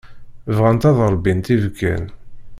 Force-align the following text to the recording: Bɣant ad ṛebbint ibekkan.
Bɣant 0.55 0.87
ad 0.89 0.97
ṛebbint 1.13 1.53
ibekkan. 1.55 2.03